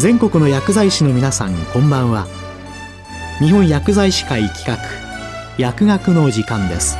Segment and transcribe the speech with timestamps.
[0.00, 2.26] 全国の薬剤師の皆さんこんばんは。
[3.38, 4.78] 日本薬剤師会企画
[5.58, 6.96] 薬学の時間です。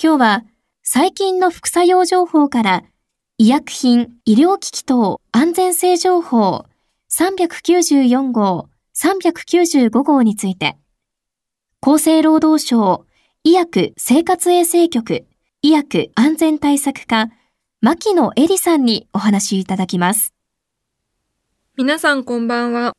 [0.00, 0.44] 今日は
[0.84, 2.84] 最近の副作用情報から
[3.36, 6.66] 医薬品、医療機器等安全性情報
[7.10, 10.76] 394号、395号について、
[11.80, 13.06] 厚生労働省
[13.44, 15.26] 医薬生活衛生局
[15.62, 17.28] 医薬安全対策課
[17.80, 20.34] 牧野恵里さんにお話いただきます。
[21.76, 22.94] 皆さんこんばんは。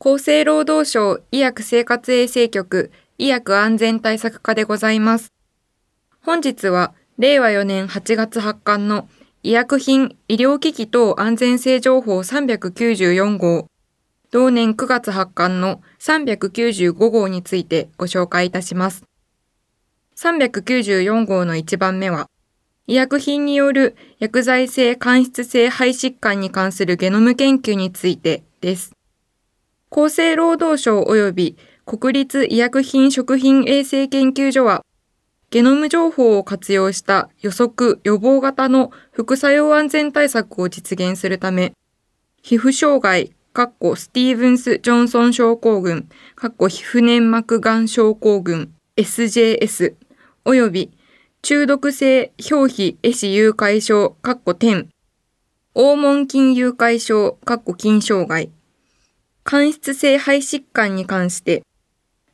[0.00, 5.32] 厚生労働省医薬生活衛生局医薬安全対策課でございます。
[6.20, 9.08] 本日は令和4年8月発刊の
[9.42, 13.66] 医薬品医療機器等安全性情報394号、
[14.30, 19.04] 同年9月発刊の395号についてご紹介いたします。
[20.16, 22.28] 394号の1番目は、
[22.86, 28.92] 医薬品による薬剤性間質性肺疾患に関するゲノム研究についてです。
[29.90, 34.84] 厚生労働省及び国立医薬品食品衛生研究所は、
[35.50, 41.72] ゲノム情報を活用した予測予防型の副作用安全対策を実現するため、
[42.42, 43.32] 皮膚障害、
[43.96, 46.44] スティーブンス・ジョンソン症候群、皮
[46.84, 49.94] 膚粘膜癌症候群、SJS、
[50.44, 50.90] 及び
[51.42, 54.86] 中毒性表皮壊死誘拐症、10、
[55.74, 57.38] 黄門筋誘拐症、
[57.78, 58.50] 筋障害、
[59.44, 61.62] 間質性肺疾患に関して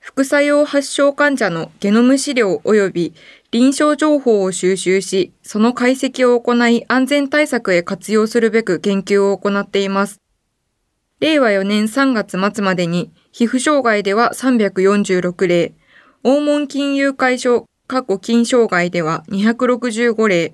[0.00, 3.14] 副作用発症患者のゲノム資料及び
[3.52, 10.23] 臨床情報を収集し、その解析を行い安全対策へ活用するべく研究を行っています。
[11.24, 15.72] 令和4年3月末までに、皮膚障害では346例、
[16.22, 20.52] 黄門筋誘拐症、過去筋障害では265例、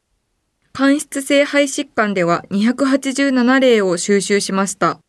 [0.72, 5.00] 間質性肺疾患では287例を収集しました。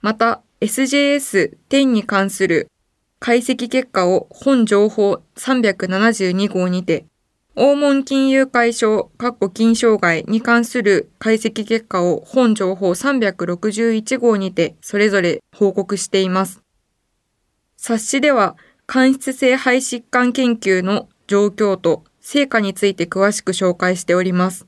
[0.00, 2.70] また、SJS10 に関する
[3.18, 7.04] 解析結果を本情報372号にて、
[7.56, 9.10] 黄門金融解消、
[9.54, 16.62] 筋障害に関する解析結果を本情報361号にてそれぞれ報告しています。
[17.76, 18.56] 冊子では、
[18.86, 24.66] 間質性肺疾患研究の状況と成果について詳しく紹介しております。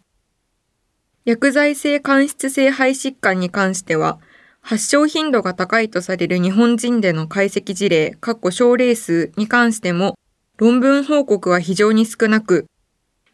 [1.24, 4.20] 薬剤性間質性肺疾患に関しては、
[4.60, 10.16] 発症頻度が高いとされる日本人での解析事例、括弧症例数に関しても、
[10.56, 12.66] 論文報告は非常に少なく、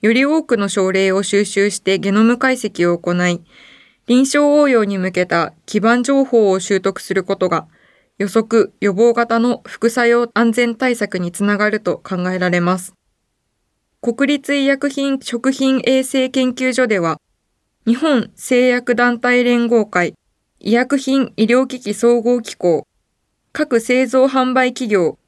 [0.03, 3.41] より多くの症例を収集してゲノム解析を行い、
[4.09, 7.69] 臨床応用に向けた基盤情報を習得することが、
[8.19, 12.95] 予測、予防型の副作用安全対策につながると考えられます。
[14.01, 17.21] 国立医薬品食品衛生研究所では、
[17.87, 20.15] 日本製薬団体連合会
[20.59, 22.87] 医薬品医療機器総合機構、
[23.53, 25.19] 各製造販売企業、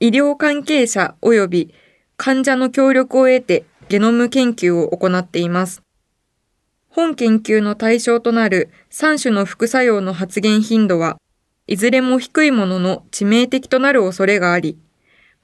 [0.00, 1.74] 医療関係者及び
[2.16, 5.82] 患者の協力を得てゲノム研究を行っています。
[6.88, 11.18] 本研究の対象となる3種の副作用の発現頻度は、
[11.66, 14.78] いずれも低いものの致命的となる恐れがあり、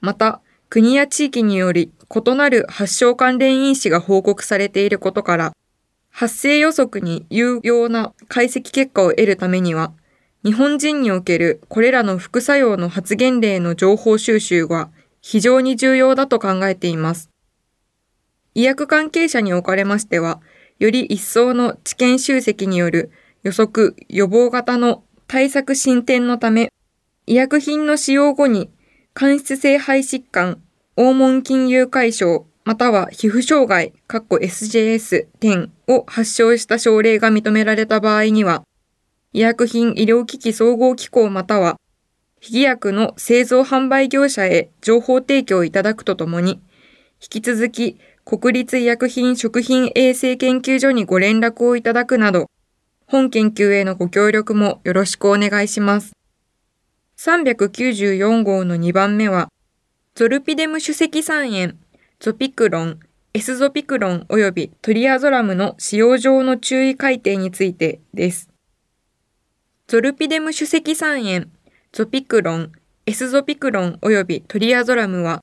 [0.01, 5.53] また、国や地域により異なる発症関連因子が報告されていることから、
[6.09, 9.93] 発生予測に有用な解析結果を得るためには、
[10.43, 14.89] 日本人におけるこれらの副作用の発現例の情報収集は
[15.21, 17.32] 非常に重要だと考えています。
[18.55, 20.41] 医薬関係者におかれましては、
[20.79, 23.11] より一層の知見集積による
[23.43, 26.69] 予測、予防型の対策進展のため、
[27.25, 28.69] 医薬品の使用後に、
[29.13, 30.61] 間質性肺疾患、
[30.95, 38.63] 黄門筋誘拐症、または皮膚障害、SJS10 を発症した症例が認められた場合には、
[39.33, 41.77] 医薬品医療機器総合機構または、
[42.39, 46.61] 非薬の製造販売業者へ情報提供いただくとともに、
[47.23, 52.49] 引き続き国立医薬品食品衛生研究所にご連絡をいただくなど、
[53.07, 56.11] 本研究へのご協力もよろしくお願いします。
[57.17, 59.47] 394号の2番目は、
[60.15, 61.79] ゾルピデム主席酸塩
[62.19, 62.99] ゾピクロン、
[63.33, 68.49] エスゾピクロン及びトリアゾラムの使用上の注意改定についてです。
[69.87, 71.49] ゾルピデム主席酸塩、
[71.93, 72.71] ゾピクロン、
[73.05, 75.41] エスゾピクロン及びトリアゾラムは、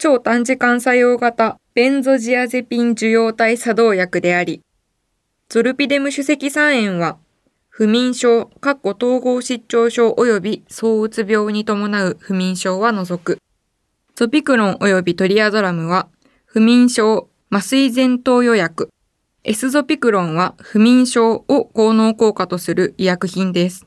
[0.00, 4.62] 超短時間作用型ベンゾジアゼピン受容体作動薬であり、
[5.48, 7.18] ゾルピデム主席酸塩は、
[7.68, 13.38] 不眠症、統合失調症及び躁うつ病に伴う不眠症は除く。
[14.14, 16.08] ゾピクロン及びトリアドラムは、
[16.44, 18.90] 不眠症、麻酔前頭予約。
[19.42, 23.84] エスゾピクロンは不眠症を効能効果とする医薬品です。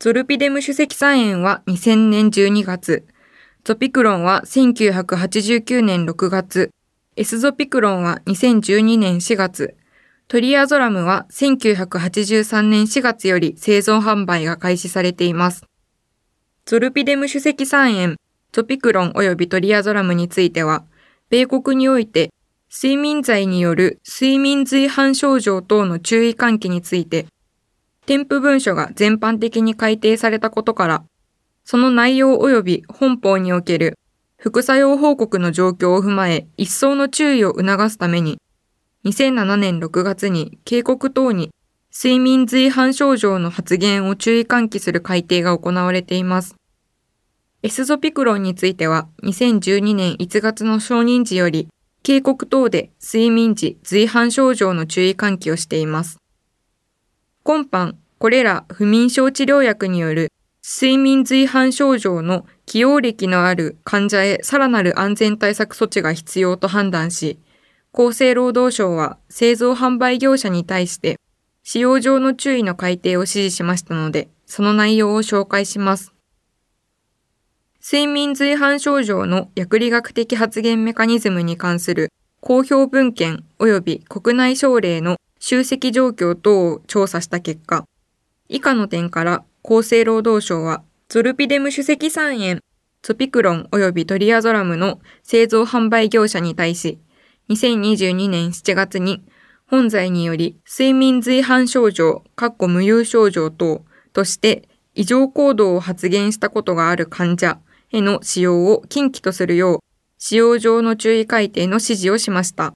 [0.00, 3.06] ゾルピデム主積酸塩は2000年12月。
[3.66, 6.70] ゾピクロンは1989年6月。
[7.16, 9.74] エスゾピクロンは2012年4月。
[10.28, 15.64] トリアゾラムは1983年4月より製造販売が開始されています。
[16.64, 18.16] ゾルピデム主席酸塩、
[18.52, 20.84] ゾピクロン及びトリアゾラムについては、
[21.28, 22.30] 米国において
[22.72, 27.26] 睡眠剤による睡眠随伴症状等の注意喚起について、
[28.06, 31.04] 添付文書が全般的に改定されたことから、
[31.68, 33.98] その内容及び本法における
[34.38, 38.40] 副作用報告の状況を踏まえ一層の注意を促すために、
[39.04, 41.50] 2007年6月に警告等に
[41.92, 46.54] 睡眠随伴症状の発言を注意喚起する改定が行われています。
[47.64, 51.66] エスゾピクロンについては2012年1月の承認時より
[52.04, 56.18] 警告等で睡眠時随伴症状の注意喚起をしています。
[57.42, 60.30] 今般、これら不眠症治療薬による
[60.68, 67.38] 睡眠随伴症状の起用歴のある患者へさらなる安全対策措置が必要と判断し、
[67.92, 71.20] 厚生労働省は製造販売業者に対して
[71.62, 76.12] 使用上の注意の改定を指示しましたので、その内容を紹介します。
[77.80, 82.10] 睡眠随伴症状の薬理学的発現メカニズムに関する
[82.40, 87.86] 公表文献及び国内症例の集積状況等を調査した結果、
[88.48, 92.60] 以下の点から厚生労働省はゾルピデム主席酸塩、
[93.02, 97.00] ゾピクロン及びトリアゾラムの製造販売業者に対し、
[97.50, 99.24] 2022年7月に
[99.66, 107.58] 本罪により睡眠随伴症状、括弧無有症状等として異常行動を発現したことがある患者
[107.90, 109.78] への使用を禁忌とするよう
[110.18, 112.72] 使用上の注意改定の指示をしました。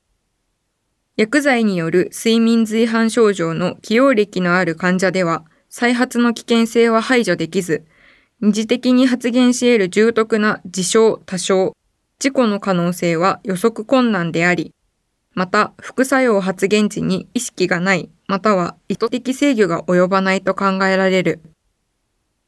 [1.16, 7.86] 薬剤による睡眠随伴症状の起用歴のある患者では再発の危険性は排除できず、
[8.40, 11.72] 二次的に発現し得る重篤な自傷、多傷、
[12.18, 14.74] 事故の可能性は予測困難であり、
[15.32, 21.40] また副作用発現時に意識がない、または意図的制御が及ばないと考えられる。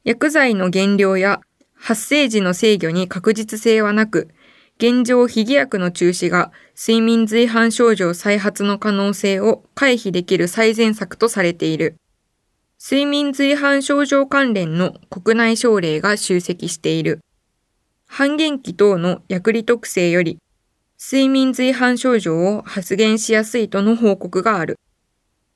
[0.03, 1.39] 薬剤の原料や
[1.75, 4.29] 発生時の制御に確実性はなく、
[4.77, 11.95] 現状非偽薬の中止が睡眠随伴症状再発の可能性を回避できる最善策とされている。
[12.85, 17.21] 睡眠随伴症状関連の国内症例が集積している。
[18.07, 20.37] 半減期等の薬理特性より、
[20.99, 24.77] 睡眠随伴症状を発現しやすいとの報告がある。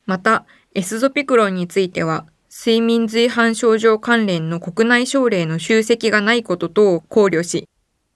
[0.05, 7.67] また、エスゾピクロンについては、睡眠随伴症状関連の国内症例の集積がないこと等を考慮し、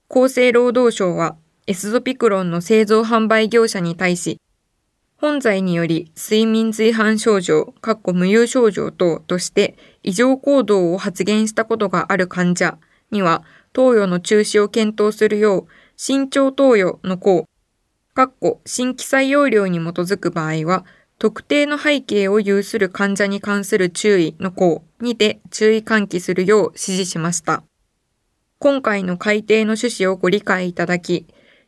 [0.09, 1.35] 厚生労働省は
[1.67, 4.39] エスゾピクロンの製造販売業者に対し、
[5.21, 12.79] 本罪により睡眠随伴症状、かっこ無有症状等として異常行動を発現したことがある患者
[13.11, 17.45] には投与の中止を検討するよう、慎重投与の項、
[18.15, 20.85] かっこ新規採用量に基づく場合は、
[21.19, 27.61] 特定の背景を有する患者に関する注意の項にて注意喚起するよう指示しました。
[28.57, 31.27] 今回の改定の趣旨をご理解いただき、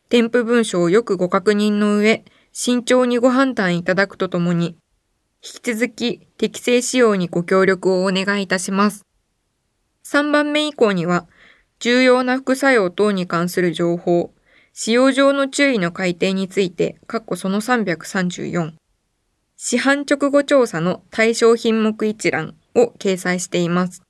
[0.10, 4.78] 添付文書をよくご確認の上、慎重にご判断いただくとともに、
[5.44, 9.06] 引き続き適正使用にご協力をお願いいたします。
[10.06, 11.28] 3番目以降には、
[11.80, 14.32] 重要な副作用等に関する情報、
[14.72, 18.74] 使用上の注意の改定について、括弧その334、
[19.58, 24.04] 市販直後調査の対象品目一覧を掲載しています。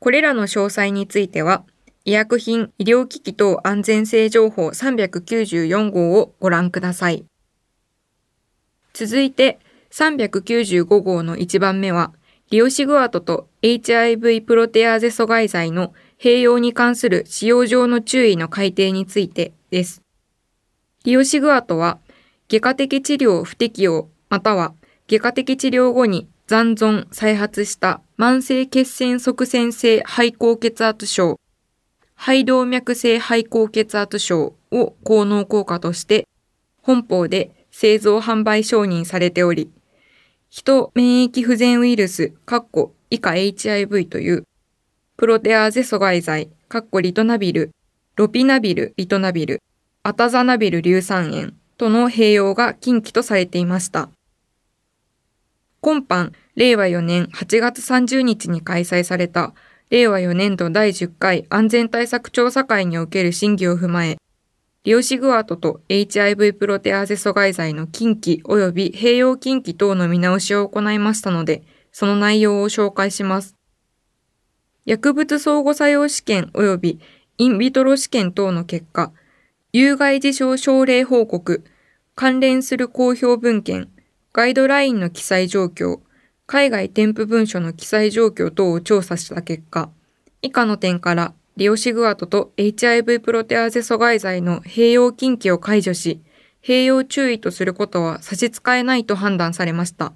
[0.00, 1.64] これらの詳細については、
[2.04, 7.24] 医薬品医療機器等安全性情報394号をご覧ください。
[8.94, 9.58] 続いて、
[9.90, 12.12] 395号の1番目は、
[12.50, 20.00] リオシグアトと HIV プロテアーゼ阻害剤の併用に関する使用上の注意の改定についてです。
[21.04, 21.98] リオシグアトは、
[22.48, 24.74] 外科的治療不適用、または
[25.08, 31.40] 外科的治療後に残存再発した慢性血栓側栓性肺高血圧症、
[32.14, 36.28] 肺動脈性肺高血圧症を効能効果として
[36.80, 39.68] 本法で製造販売承認されており、
[40.48, 42.32] 人免疫不全ウイルス、
[43.10, 44.44] 以下 HIV という
[45.16, 47.72] プロテアーゼ阻害剤、カッコリトナビル、
[48.14, 49.60] ロピナビル、リトナビル、
[50.04, 54.08] アタザナビル硫酸塩との併用が禁忌とされていました。
[55.80, 59.52] 今般、令和4年8月30日に開催された、
[59.90, 64.16] 令和4年度第10回安全対策調査会における審議を踏まえ、
[64.84, 73.56] リオシグアトと HIV プロテアーゼ阻害剤の近畿及び併用近畿等の見直しを行いましたので、その内容を紹介します。
[74.84, 77.00] 薬物相互作用試験及び
[77.38, 79.10] インビトロ試験等の結果、
[79.72, 81.64] 有害事象症例報告、
[82.14, 83.88] 関連する公表文献、
[84.34, 86.00] ガイドラインの記載状況、
[86.44, 89.88] 海外添付文書の記載状況等を調査した結果、
[90.42, 96.20] 以下の点からリオシグアトと HIV プロテアーゼ阻害剤の併用禁忌を解除し、
[96.60, 100.14] 併用注意とすることは差し支えないと判断されました。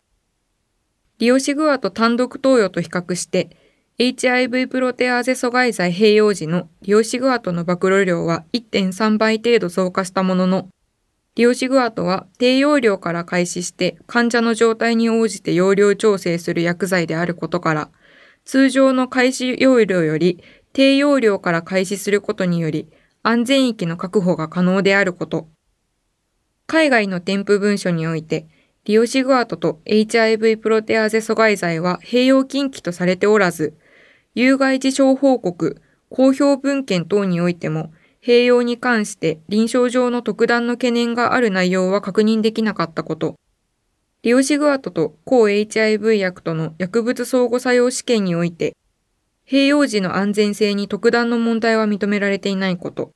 [1.18, 3.56] リオシグアト単独投与と比較して、
[3.98, 10.68] HIV プロテアーゼ阻害剤併用時のリオシグアトの暴露量は1.3倍程度増加したものの、
[11.36, 17.90] リオシグアトは低用量から開始して患者の状態に応じて容量調整する薬剤であることから、
[18.44, 22.88] 通常の開始容量より低用量から開始することにより
[23.22, 25.48] 安全域の確保が可能であること。
[26.66, 28.46] 海外の添付文書において、
[28.84, 33.74] リオシグアトと HIV プロテアーゼ阻害剤は併用禁忌とされておらず、
[34.34, 43.36] 有害事象報告、公表文献等においても併用に関して臨床上の特段の懸念がある内容は確認できなかったこと。
[44.22, 48.74] リオシグアトと抗 HIV 薬との薬物相互作用試験において、
[49.48, 53.12] 併用時の安全性に特段の問題は認められていないこと。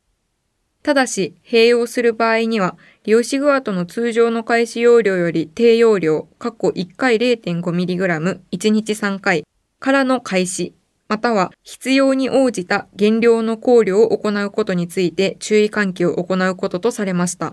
[0.83, 9.45] ただし、併用する場合には、リオシグアトの通常の開始容量より低容量、過去1回 0.5mg、1日3回
[9.79, 10.75] からの開始
[11.13, 17.53] または必要に応じた減量の考慮を行うことについて注意喚起を行うこととされました。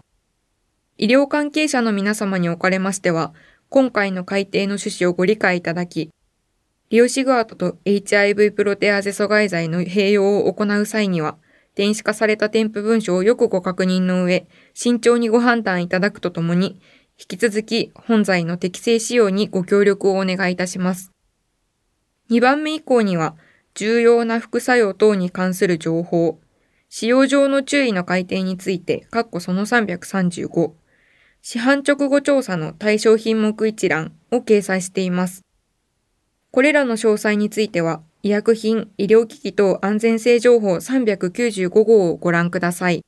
[0.98, 3.34] 医療関係者の皆様におかれましては、
[3.68, 6.10] 今回の改定の趣旨をご理解いただき、
[6.90, 11.38] リオシグアートと HIV プロテアーゼ阻害剤の併用を行う際には、
[11.76, 16.82] 電子化された添付文書をよくご確認の上、慎重にご判断いただくとともに、
[17.20, 21.12] 引き続き本剤の適正使用にご協力をお願いいたします。
[22.32, 23.36] 2番目以降には、
[23.76, 26.40] 重要な副作用等に関する情報、
[26.90, 30.72] 使用上の注意の改定について、括弧その335、
[31.44, 35.44] 市販直後調査の対象品目一覧を掲載しています。
[36.52, 43.06] これらの詳細については、医薬品、医療機器等安全性情報395号をご覧ください。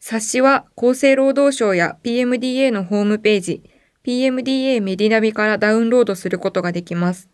[0.00, 3.62] 冊子は厚生労働省や PMDA のホームページ、
[4.04, 7.28] PMDA メディナビからダウンロードすることができます。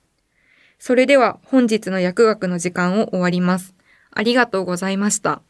[0.78, 3.74] それでは本日の薬学の時間を終わります。
[4.10, 5.42] ありがとうございました。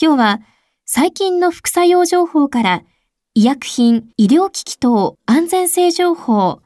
[0.00, 0.40] 今日は
[0.84, 2.82] 最近の副作用情報から
[3.34, 6.60] 医薬品、医療機器等安全性情報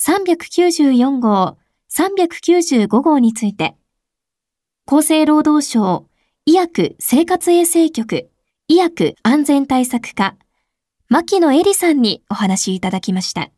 [0.00, 1.58] 394号、
[1.90, 3.76] 395号について、
[4.86, 6.06] 厚生労働省
[6.46, 8.30] 医薬生活衛生局
[8.68, 10.36] 医薬安全対策課、
[11.08, 13.50] 牧野恵里さんにお話いただきました。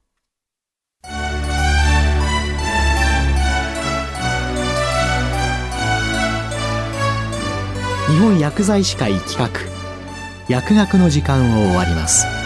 [8.09, 9.51] 日本薬剤師会企画
[10.49, 12.40] 薬学の時間を終わります